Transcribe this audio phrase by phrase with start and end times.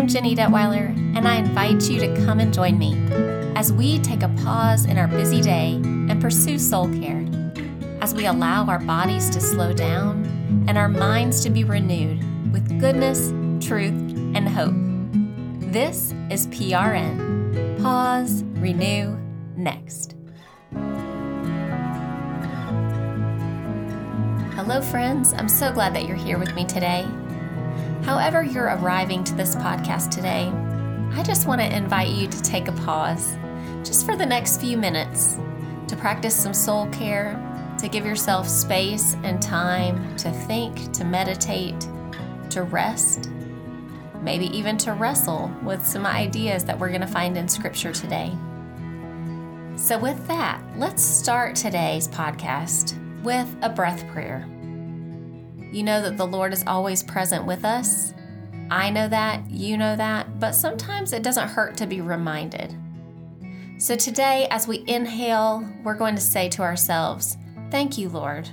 [0.00, 2.94] I'm Jenny Detweiler, and I invite you to come and join me
[3.54, 7.22] as we take a pause in our busy day and pursue soul care,
[8.00, 10.24] as we allow our bodies to slow down
[10.66, 12.18] and our minds to be renewed
[12.50, 13.28] with goodness,
[13.62, 13.92] truth,
[14.34, 14.72] and hope.
[15.70, 19.18] This is PRN Pause, Renew,
[19.54, 20.14] Next.
[24.56, 25.34] Hello, friends.
[25.34, 27.06] I'm so glad that you're here with me today.
[28.02, 30.50] However, you're arriving to this podcast today,
[31.16, 33.36] I just want to invite you to take a pause
[33.84, 35.38] just for the next few minutes
[35.88, 37.38] to practice some soul care,
[37.78, 41.88] to give yourself space and time to think, to meditate,
[42.50, 43.30] to rest,
[44.22, 48.32] maybe even to wrestle with some ideas that we're going to find in Scripture today.
[49.76, 54.46] So, with that, let's start today's podcast with a breath prayer.
[55.72, 58.12] You know that the Lord is always present with us.
[58.70, 62.76] I know that, you know that, but sometimes it doesn't hurt to be reminded.
[63.78, 67.36] So today, as we inhale, we're going to say to ourselves,
[67.70, 68.48] Thank you, Lord.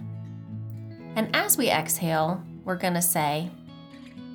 [1.16, 3.50] And as we exhale, we're going to say,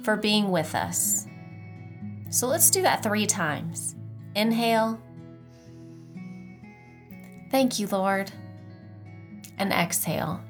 [0.03, 1.27] For being with us.
[2.31, 3.95] So let's do that three times.
[4.35, 5.01] Inhale.
[7.51, 8.33] Thank you, Lord.
[9.59, 10.41] And exhale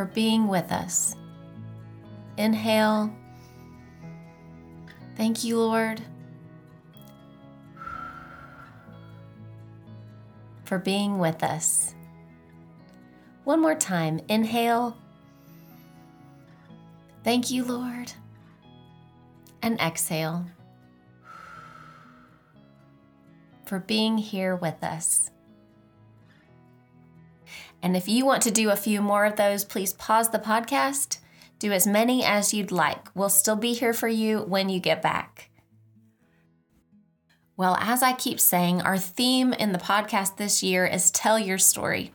[0.00, 1.14] for being with us.
[2.38, 3.14] Inhale.
[5.14, 6.00] Thank you, Lord,
[10.64, 11.94] for being with us.
[13.44, 14.22] One more time.
[14.30, 14.96] Inhale.
[17.22, 18.10] Thank you, Lord.
[19.60, 20.46] And exhale
[23.66, 25.30] for being here with us.
[27.82, 31.18] And if you want to do a few more of those, please pause the podcast.
[31.58, 33.14] Do as many as you'd like.
[33.14, 35.50] We'll still be here for you when you get back.
[37.56, 41.58] Well, as I keep saying, our theme in the podcast this year is Tell Your
[41.58, 42.12] Story.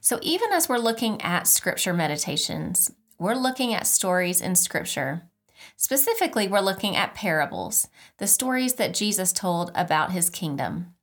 [0.00, 5.22] So even as we're looking at scripture meditations, we're looking at stories in scripture.
[5.76, 7.88] Specifically, we're looking at parables,
[8.18, 10.94] the stories that Jesus told about his kingdom.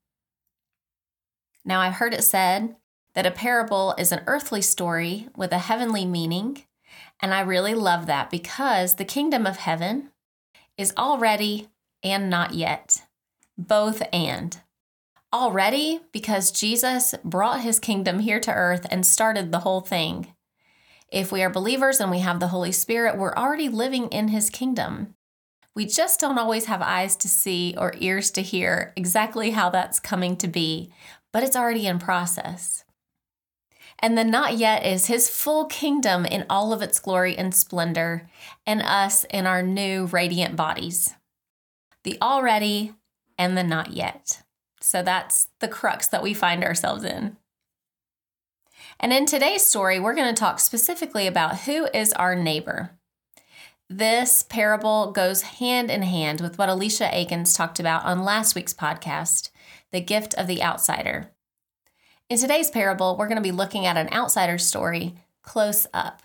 [1.65, 2.75] Now, I've heard it said
[3.15, 6.63] that a parable is an earthly story with a heavenly meaning.
[7.21, 10.09] And I really love that because the kingdom of heaven
[10.77, 11.69] is already
[12.03, 13.03] and not yet,
[13.57, 14.59] both and.
[15.31, 20.33] Already because Jesus brought his kingdom here to earth and started the whole thing.
[21.09, 24.49] If we are believers and we have the Holy Spirit, we're already living in his
[24.49, 25.15] kingdom.
[25.75, 29.99] We just don't always have eyes to see or ears to hear exactly how that's
[29.99, 30.91] coming to be,
[31.31, 32.82] but it's already in process.
[34.03, 38.29] And the not yet is his full kingdom in all of its glory and splendor,
[38.67, 41.13] and us in our new radiant bodies.
[42.03, 42.91] The already
[43.37, 44.43] and the not yet.
[44.81, 47.37] So that's the crux that we find ourselves in.
[48.99, 52.91] And in today's story, we're going to talk specifically about who is our neighbor.
[53.89, 58.73] This parable goes hand in hand with what Alicia Akins talked about on last week's
[58.73, 59.49] podcast
[59.91, 61.29] the gift of the outsider.
[62.33, 65.13] In today's parable, we're going to be looking at an outsider story
[65.43, 66.23] close up.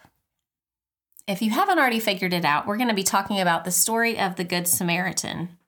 [1.26, 4.18] If you haven't already figured it out, we're going to be talking about the story
[4.18, 5.58] of the Good Samaritan.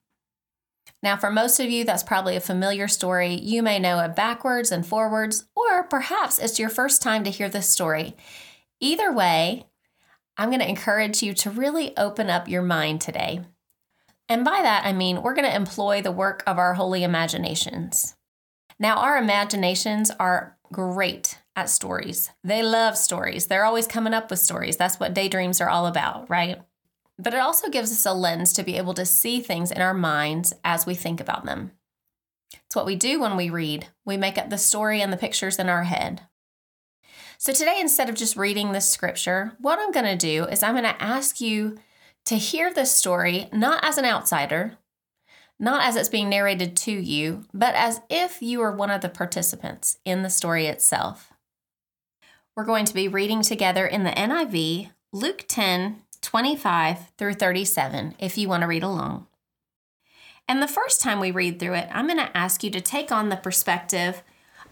[1.02, 3.34] Now, for most of you, that's probably a familiar story.
[3.34, 7.50] You may know it backwards and forwards, or perhaps it's your first time to hear
[7.50, 8.16] this story.
[8.80, 9.66] Either way,
[10.38, 13.42] I'm going to encourage you to really open up your mind today.
[14.26, 18.16] And by that, I mean we're going to employ the work of our holy imaginations.
[18.80, 22.30] Now, our imaginations are great at stories.
[22.42, 23.46] They love stories.
[23.46, 24.78] They're always coming up with stories.
[24.78, 26.62] That's what daydreams are all about, right?
[27.18, 29.92] But it also gives us a lens to be able to see things in our
[29.92, 31.72] minds as we think about them.
[32.66, 33.88] It's what we do when we read.
[34.06, 36.22] We make up the story and the pictures in our head.
[37.36, 40.74] So today, instead of just reading this scripture, what I'm going to do is I'm
[40.74, 41.78] going to ask you
[42.27, 44.78] to hear this story not as an outsider,
[45.60, 49.09] not as it's being narrated to you, but as if you were one of the
[49.09, 51.33] participants in the story itself.
[52.57, 58.36] We're going to be reading together in the NIV, Luke 10 25 through 37, if
[58.36, 59.27] you want to read along.
[60.47, 63.10] And the first time we read through it, I'm going to ask you to take
[63.10, 64.22] on the perspective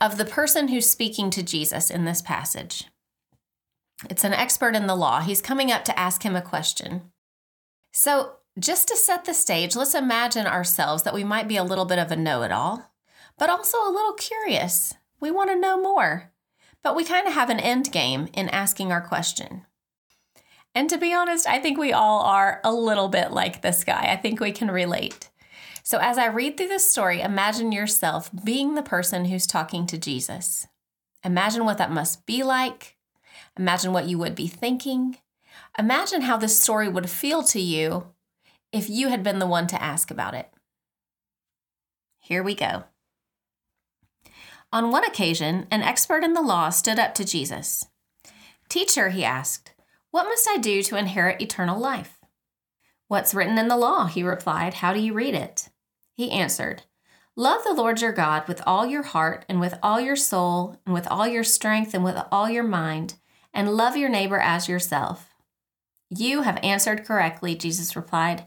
[0.01, 2.85] of the person who's speaking to Jesus in this passage.
[4.11, 5.21] It's an expert in the law.
[5.21, 7.11] He's coming up to ask him a question.
[7.93, 11.85] So, just to set the stage, let's imagine ourselves that we might be a little
[11.85, 12.93] bit of a know it all,
[13.39, 14.95] but also a little curious.
[15.21, 16.33] We want to know more,
[16.83, 19.67] but we kind of have an end game in asking our question.
[20.75, 24.13] And to be honest, I think we all are a little bit like this guy.
[24.13, 25.31] I think we can relate.
[25.83, 29.99] So, as I read through this story, imagine yourself being the person who's talking to
[29.99, 30.67] Jesus.
[31.25, 32.97] Imagine what that must be like.
[33.59, 35.17] Imagine what you would be thinking.
[35.79, 38.13] Imagine how this story would feel to you
[38.73, 40.51] if you had been the one to ask about it.
[42.21, 42.85] Here we go.
[44.73, 47.87] On one occasion, an expert in the law stood up to Jesus.
[48.69, 49.73] Teacher, he asked,
[50.11, 52.19] what must I do to inherit eternal life?
[53.09, 54.07] What's written in the law?
[54.07, 54.75] He replied.
[54.75, 55.69] How do you read it?
[56.15, 56.83] He answered,
[57.37, 60.95] Love the Lord your God with all your heart and with all your soul and
[60.95, 63.15] with all your strength and with all your mind,
[63.53, 65.35] and love your neighbor as yourself.
[66.11, 68.47] You have answered correctly, Jesus replied.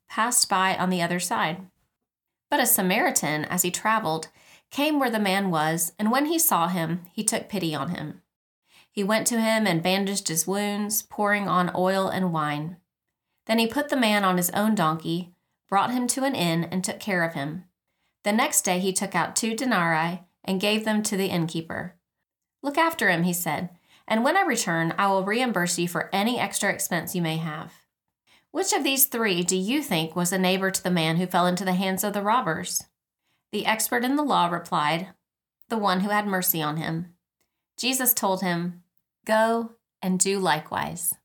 [0.11, 1.65] passed by on the other side.
[2.49, 4.27] But a Samaritan, as he traveled,
[4.69, 8.21] came where the man was, and when he saw him, he took pity on him.
[8.91, 12.75] He went to him and bandaged his wounds, pouring on oil and wine.
[13.45, 15.33] Then he put the man on his own donkey,
[15.69, 17.63] brought him to an inn, and took care of him.
[18.25, 21.95] The next day he took out two denarii and gave them to the innkeeper.
[22.61, 23.69] Look after him, he said,
[24.09, 27.80] and when I return, I will reimburse you for any extra expense you may have.
[28.51, 31.47] Which of these three do you think was a neighbor to the man who fell
[31.47, 32.83] into the hands of the robbers?
[33.51, 35.09] The expert in the law replied,
[35.69, 37.13] The one who had mercy on him.
[37.77, 38.83] Jesus told him,
[39.25, 41.15] Go and do likewise.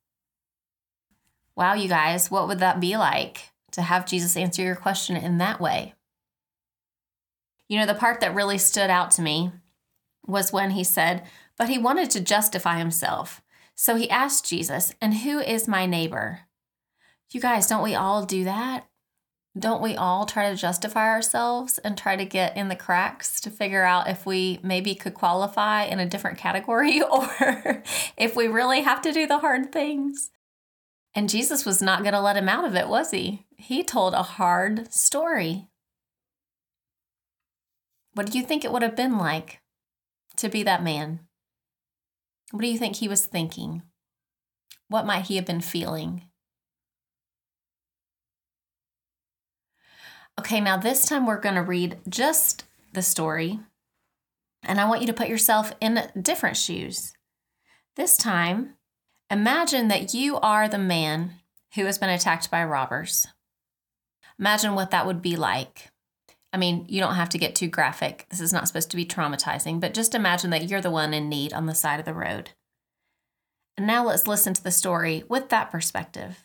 [1.56, 5.38] Wow, you guys, what would that be like to have Jesus answer your question in
[5.38, 5.94] that way?
[7.68, 9.50] You know, the part that really stood out to me
[10.26, 11.24] was when he said,
[11.58, 13.42] But he wanted to justify himself.
[13.74, 16.45] So he asked Jesus, And who is my neighbor?
[17.32, 18.86] You guys, don't we all do that?
[19.58, 23.50] don't we all try to justify ourselves and try to get in the cracks to
[23.50, 27.82] figure out if we maybe could qualify in a different category or
[28.16, 30.30] if we really have to do the hard things?
[31.14, 33.46] And Jesus was not going to let him out of it, was he?
[33.56, 35.68] He told a hard story.
[38.12, 39.60] What do you think it would have been like
[40.36, 41.20] to be that man?
[42.50, 43.82] What do you think he was thinking?
[44.88, 46.24] What might he have been feeling?
[50.38, 53.58] Okay, now this time we're going to read just the story,
[54.62, 57.14] and I want you to put yourself in different shoes.
[57.96, 58.74] This time,
[59.30, 61.32] imagine that you are the man
[61.74, 63.26] who has been attacked by robbers.
[64.38, 65.90] Imagine what that would be like.
[66.52, 68.26] I mean, you don't have to get too graphic.
[68.30, 71.28] This is not supposed to be traumatizing, but just imagine that you're the one in
[71.28, 72.50] need on the side of the road.
[73.76, 76.44] And now let's listen to the story with that perspective.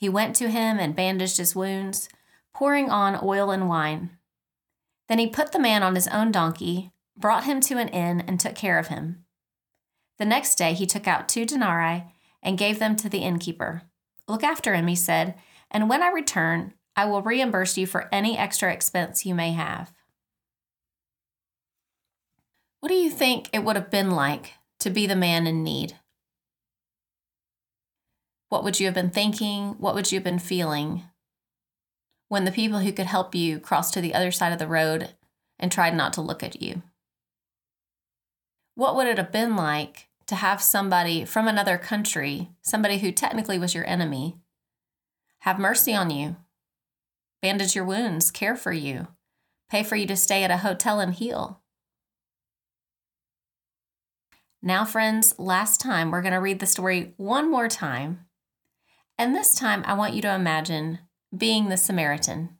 [0.00, 2.08] He went to him and bandaged his wounds,
[2.54, 4.16] pouring on oil and wine.
[5.10, 8.40] Then he put the man on his own donkey, brought him to an inn, and
[8.40, 9.26] took care of him.
[10.18, 12.04] The next day he took out two denarii
[12.42, 13.82] and gave them to the innkeeper.
[14.26, 15.34] Look after him, he said,
[15.70, 19.92] and when I return, I will reimburse you for any extra expense you may have.
[22.80, 25.98] What do you think it would have been like to be the man in need?
[28.50, 29.76] What would you have been thinking?
[29.78, 31.04] What would you have been feeling
[32.28, 35.10] when the people who could help you crossed to the other side of the road
[35.58, 36.82] and tried not to look at you?
[38.74, 43.58] What would it have been like to have somebody from another country, somebody who technically
[43.58, 44.36] was your enemy,
[45.40, 46.34] have mercy on you,
[47.40, 49.06] bandage your wounds, care for you,
[49.70, 51.60] pay for you to stay at a hotel and heal?
[54.60, 58.26] Now, friends, last time we're going to read the story one more time
[59.20, 61.00] and this time, I want you to imagine
[61.36, 62.56] being the Samaritan.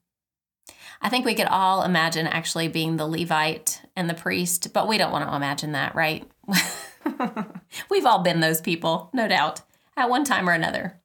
[1.00, 4.98] I think we could all imagine actually being the Levite and the priest, but we
[4.98, 6.30] don't want to imagine that, right?
[7.90, 9.62] We've all been those people, no doubt.
[9.96, 11.00] at one time or another.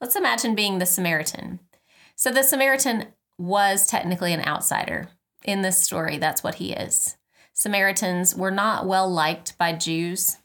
[0.00, 1.58] Let's imagine being the Samaritan.
[2.14, 5.08] So the Samaritan was technically an outsider.
[5.42, 7.16] In this story, that's what he is.
[7.52, 10.36] Samaritans were not well liked by Jews.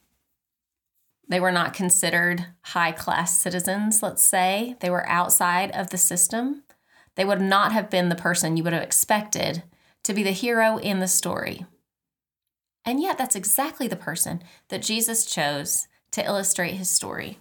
[1.28, 4.76] They were not considered high class citizens, let's say.
[4.80, 6.64] They were outside of the system.
[7.16, 9.64] They would not have been the person you would have expected
[10.04, 11.66] to be the hero in the story.
[12.84, 17.40] And yet, that's exactly the person that Jesus chose to illustrate his story.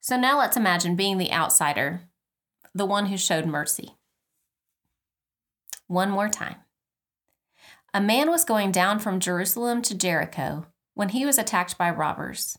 [0.00, 2.02] So now let's imagine being the outsider,
[2.74, 3.96] the one who showed mercy.
[5.86, 6.56] One more time.
[7.94, 12.58] A man was going down from Jerusalem to Jericho when he was attacked by robbers.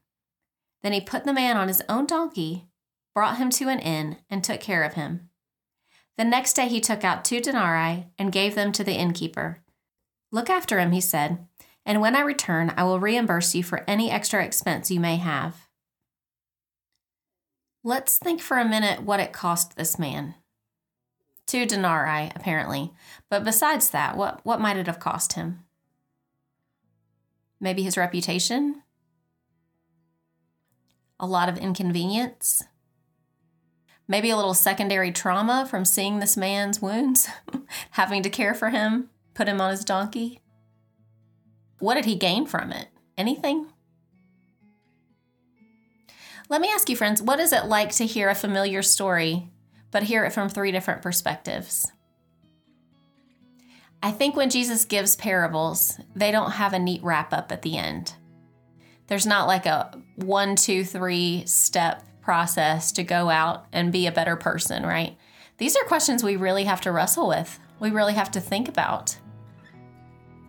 [0.83, 2.67] Then he put the man on his own donkey,
[3.13, 5.29] brought him to an inn, and took care of him.
[6.17, 9.61] The next day he took out two denarii and gave them to the innkeeper.
[10.31, 11.47] Look after him, he said,
[11.85, 15.67] and when I return, I will reimburse you for any extra expense you may have.
[17.83, 20.35] Let's think for a minute what it cost this man.
[21.47, 22.93] Two denarii, apparently.
[23.29, 25.63] But besides that, what, what might it have cost him?
[27.59, 28.83] Maybe his reputation?
[31.21, 32.63] A lot of inconvenience?
[34.07, 37.29] Maybe a little secondary trauma from seeing this man's wounds,
[37.91, 40.41] having to care for him, put him on his donkey?
[41.77, 42.87] What did he gain from it?
[43.17, 43.67] Anything?
[46.49, 49.47] Let me ask you, friends, what is it like to hear a familiar story,
[49.91, 51.91] but hear it from three different perspectives?
[54.03, 57.77] I think when Jesus gives parables, they don't have a neat wrap up at the
[57.77, 58.15] end.
[59.07, 64.11] There's not like a one, two, three step process to go out and be a
[64.11, 65.17] better person, right?
[65.57, 69.17] These are questions we really have to wrestle with, we really have to think about.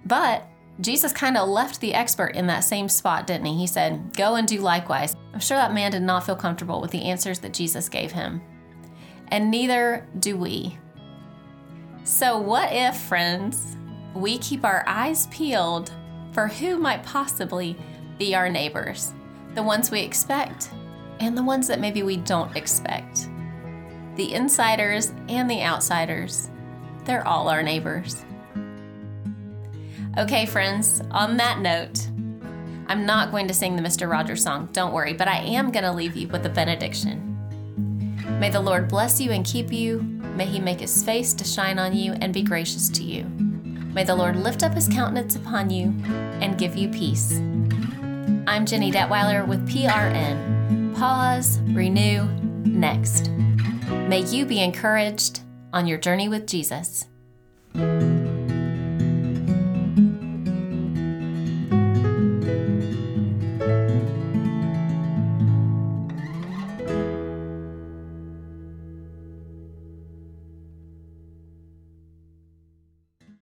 [0.04, 0.46] But
[0.80, 3.58] Jesus kind of left the expert in that same spot, didn't he?
[3.58, 5.16] He said, Go and do likewise.
[5.32, 8.40] I'm sure that man did not feel comfortable with the answers that Jesus gave him.
[9.28, 10.78] And neither do we.
[12.04, 13.76] So, what if, friends,
[14.14, 15.92] we keep our eyes peeled
[16.32, 17.76] for who might possibly
[18.18, 19.14] be our neighbors?
[19.54, 20.70] The ones we expect
[21.20, 23.28] and the ones that maybe we don't expect.
[24.16, 26.50] The insiders and the outsiders,
[27.04, 28.24] they're all our neighbors.
[30.18, 32.08] Okay, friends, on that note,
[32.86, 34.10] I'm not going to sing the Mr.
[34.10, 37.28] Rogers song, don't worry, but I am going to leave you with a benediction.
[38.38, 40.00] May the Lord bless you and keep you.
[40.00, 43.24] May he make his face to shine on you and be gracious to you.
[43.94, 45.94] May the Lord lift up his countenance upon you
[46.40, 47.40] and give you peace.
[48.52, 50.94] I'm Jenny Detweiler with PRN.
[50.94, 52.26] Pause, renew,
[52.66, 53.30] next.
[53.88, 55.40] May you be encouraged
[55.72, 57.06] on your journey with Jesus.